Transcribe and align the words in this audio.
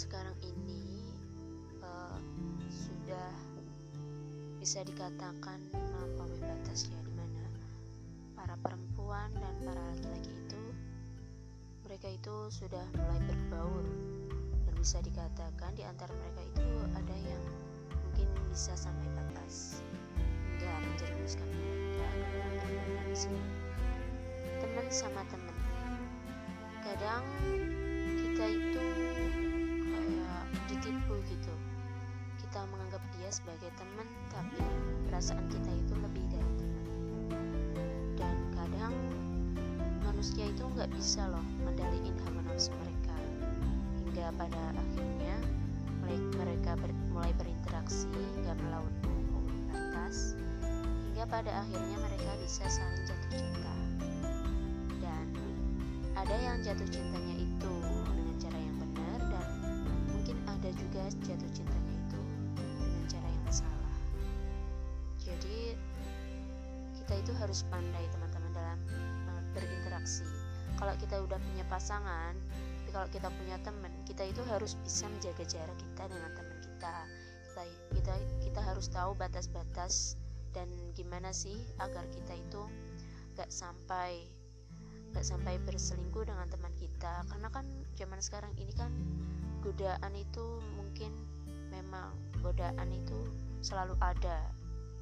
sekarang 0.00 0.32
ini 0.40 1.12
uh, 1.84 2.16
sudah 2.72 3.30
bisa 4.56 4.80
dikatakan 4.80 5.60
melampaui 5.76 6.40
batasnya 6.40 6.96
di 7.04 7.12
mana 7.12 7.44
para 8.32 8.56
perempuan 8.64 9.28
dan 9.36 9.54
para 9.60 9.76
laki-laki 9.92 10.32
itu 10.32 10.62
mereka 11.84 12.08
itu 12.08 12.36
sudah 12.48 12.80
mulai 12.96 13.20
berbaur. 13.28 13.84
Dan 14.64 14.74
bisa 14.80 15.04
dikatakan 15.04 15.76
di 15.76 15.84
antara 15.84 16.16
mereka 16.16 16.40
itu 16.48 16.66
ada 16.96 17.16
yang 17.20 17.44
mungkin 17.92 18.28
bisa 18.48 18.72
sampai 18.72 19.04
batas 19.20 19.84
hingga 20.56 20.72
menjerumuskan 20.80 21.44
mereka 21.44 22.08
seni 23.12 23.42
teman 24.64 24.86
sama 24.88 25.28
teman. 25.28 25.56
Kadang 26.80 27.24
kita 28.40 28.56
itu 28.56 28.80
kita 32.40 32.64
menganggap 32.72 33.04
dia 33.12 33.28
sebagai 33.28 33.68
teman 33.76 34.08
tapi 34.32 34.64
perasaan 35.12 35.44
kita 35.52 35.70
itu 35.76 35.92
lebih 36.00 36.24
dari 36.32 36.52
teman. 36.56 36.84
Dan 38.16 38.36
kadang 38.56 38.96
manusia 40.08 40.48
itu 40.48 40.64
nggak 40.72 40.88
bisa 40.96 41.28
loh 41.28 41.44
mendaliin 41.68 42.16
hawa 42.24 42.40
nafsu 42.48 42.72
mereka. 42.80 43.12
Hingga 44.00 44.26
pada 44.40 44.62
akhirnya 44.72 45.36
mereka 46.40 46.80
ber, 46.80 46.90
mulai 47.12 47.36
berinteraksi 47.36 48.08
hingga 48.08 48.56
melaut 48.64 48.94
batas 49.68 50.32
hingga 51.12 51.28
pada 51.28 51.60
akhirnya 51.60 51.96
mereka 52.08 52.32
bisa 52.40 52.64
saling 52.72 53.04
jatuh 53.04 53.30
cinta. 53.36 53.74
Dan 54.98 55.28
ada 56.16 56.36
yang 56.40 56.64
jatuh 56.64 56.88
cintanya 56.88 57.36
itu 57.36 57.89
juga 61.10 61.34
jatuh 61.34 61.50
cintanya 61.52 61.90
kita 67.10 67.26
itu 67.26 67.34
harus 67.42 67.66
pandai 67.66 68.06
teman-teman 68.14 68.54
dalam 68.54 68.78
uh, 69.26 69.42
berinteraksi. 69.50 70.22
Kalau 70.78 70.94
kita 71.02 71.18
udah 71.26 71.42
punya 71.42 71.66
pasangan 71.66 72.38
tapi 72.54 72.90
kalau 72.94 73.08
kita 73.10 73.28
punya 73.34 73.58
teman 73.66 73.90
kita 74.06 74.30
itu 74.30 74.38
harus 74.46 74.78
bisa 74.86 75.10
menjaga 75.10 75.42
jarak 75.42 75.74
kita 75.74 76.06
dengan 76.06 76.30
teman 76.38 76.58
kita. 76.62 76.94
Kita 77.50 77.62
kita 77.98 78.14
kita 78.46 78.60
harus 78.62 78.86
tahu 78.94 79.18
batas-batas 79.18 80.14
dan 80.54 80.70
gimana 80.94 81.34
sih 81.34 81.58
agar 81.82 82.06
kita 82.14 82.38
itu 82.38 82.62
gak 83.34 83.50
sampai 83.50 84.30
gak 85.10 85.26
sampai 85.26 85.58
berselingkuh 85.66 86.22
dengan 86.22 86.46
teman 86.46 86.70
kita 87.00 87.24
karena 87.32 87.48
kan 87.48 87.64
zaman 87.96 88.20
sekarang 88.20 88.52
ini 88.60 88.76
kan 88.76 88.92
godaan 89.64 90.12
itu 90.12 90.60
mungkin 90.76 91.08
memang 91.72 92.12
godaan 92.44 92.92
itu 92.92 93.24
selalu 93.64 93.96
ada 94.04 94.44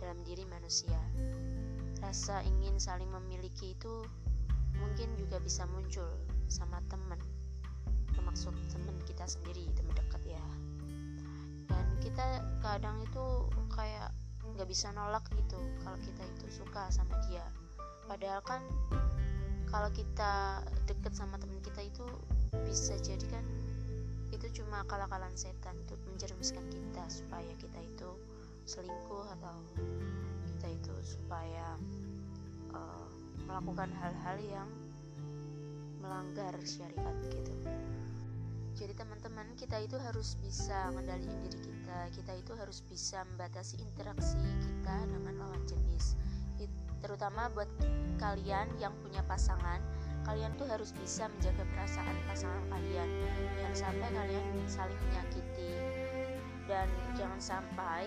dalam 0.00 0.16
diri 0.24 0.48
manusia. 0.48 0.96
Rasa 2.00 2.40
ingin 2.48 2.80
saling 2.80 3.12
memiliki 3.12 3.76
itu 3.76 4.08
mungkin 4.80 5.12
juga 5.20 5.36
bisa 5.36 5.68
muncul 5.68 6.08
sama 6.48 6.80
temen 6.88 7.20
bermaksud 8.16 8.56
temen 8.72 8.96
kita 9.04 9.28
sendiri 9.28 9.68
teman 9.76 9.92
dekat 9.92 10.24
ya. 10.32 10.44
Dan 11.68 11.84
kita 12.00 12.40
kadang 12.64 13.04
itu 13.04 13.52
kayak 13.68 14.16
nggak 14.56 14.64
bisa 14.64 14.88
nolak 14.96 15.28
gitu 15.36 15.60
kalau 15.84 16.00
kita 16.00 16.24
itu 16.24 16.56
suka 16.56 16.88
sama 16.88 17.20
dia. 17.28 17.44
Padahal 18.08 18.40
kan 18.40 18.64
kalau 19.72 19.88
kita 19.96 20.60
deket 20.84 21.16
sama 21.16 21.40
temen 21.40 21.56
kita 21.64 21.80
itu 21.80 22.04
bisa 22.68 22.92
jadi 23.00 23.24
kan 23.32 23.44
itu 24.28 24.60
cuma 24.60 24.84
akal-akalan 24.84 25.32
setan 25.32 25.72
untuk 25.88 25.96
menjerumuskan 26.12 26.60
kita 26.68 27.04
supaya 27.08 27.48
kita 27.56 27.80
itu 27.80 28.10
selingkuh 28.68 29.24
atau 29.40 29.56
kita 30.52 30.68
itu 30.76 30.94
supaya 31.00 31.80
uh, 32.76 33.08
melakukan 33.48 33.88
hal-hal 33.96 34.36
yang 34.44 34.68
melanggar 36.04 36.52
syariat 36.68 37.16
gitu. 37.32 37.54
Jadi 38.76 38.92
teman-teman 38.98 39.46
kita 39.56 39.80
itu 39.80 39.96
harus 39.96 40.36
bisa 40.44 40.92
mengendalikan 40.92 41.38
diri 41.48 41.60
kita 41.60 41.98
kita 42.12 42.32
itu 42.36 42.52
harus 42.56 42.80
bisa 42.88 43.24
membatasi 43.32 43.80
interaksi 43.80 44.36
kita 44.64 44.96
dengan 45.08 45.38
lawan 45.40 45.60
jenis 45.68 46.16
terutama 47.02 47.50
buat 47.52 47.68
kalian 48.22 48.70
yang 48.78 48.94
punya 49.02 49.20
pasangan 49.26 49.82
kalian 50.22 50.54
tuh 50.54 50.66
harus 50.70 50.94
bisa 50.94 51.26
menjaga 51.26 51.66
perasaan 51.74 52.16
pasangan 52.30 52.62
kalian. 52.70 53.08
Jangan 53.58 53.74
sampai 53.74 54.08
kalian 54.14 54.44
saling 54.70 55.00
menyakiti. 55.10 55.72
Dan 56.70 56.86
jangan 57.18 57.40
sampai 57.42 58.06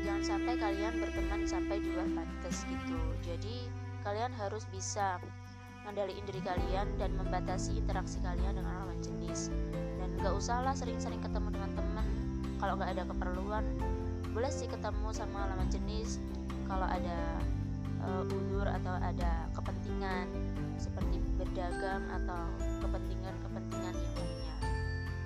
jangan 0.00 0.24
sampai 0.24 0.54
kalian 0.56 0.92
berteman 0.96 1.44
sampai 1.44 1.76
di 1.84 1.92
luar 1.92 2.08
batas 2.16 2.64
gitu. 2.64 2.96
Jadi 3.20 3.68
kalian 4.08 4.32
harus 4.32 4.64
bisa 4.72 5.20
mengendalikan 5.84 6.24
diri 6.26 6.40
kalian 6.42 6.88
dan 6.96 7.10
membatasi 7.14 7.76
interaksi 7.76 8.18
kalian 8.24 8.56
dengan 8.56 8.72
lawan 8.82 8.98
jenis. 9.04 9.52
Dan 10.00 10.16
gak 10.24 10.34
usahlah 10.34 10.72
sering-sering 10.72 11.20
ketemu 11.20 11.52
dengan 11.52 11.70
teman. 11.76 12.06
Kalau 12.56 12.72
nggak 12.80 12.96
ada 12.96 13.04
keperluan 13.04 13.64
boleh 14.32 14.48
sih 14.48 14.64
ketemu 14.64 15.12
sama 15.12 15.52
lawan 15.52 15.68
jenis. 15.68 16.16
Kalau 16.66 16.88
ada 16.88 17.38
uh, 18.06 18.24
atau 18.66 18.94
ada 19.00 19.48
kepentingan 19.56 20.26
seperti 20.76 21.18
berdagang 21.40 22.02
atau 22.12 22.42
kepentingan-kepentingan 22.84 23.94
yang 23.94 24.14
lainnya. 24.14 24.56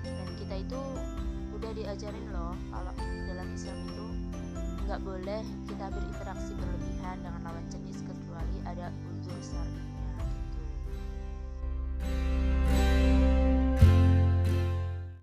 Dan 0.07 0.27
kita 0.39 0.55
itu 0.63 0.81
udah 1.57 1.71
diajarin 1.77 2.25
loh 2.31 2.55
kalau 2.71 2.93
dalam 3.27 3.47
Islam 3.53 3.77
itu 3.85 4.05
nggak 4.87 5.01
boleh 5.05 5.43
kita 5.69 5.85
berinteraksi 5.93 6.51
berlebihan 6.57 7.17
dengan 7.21 7.41
lawan 7.45 7.65
jenis 7.69 8.01
kecuali 8.01 8.57
ada 8.65 8.89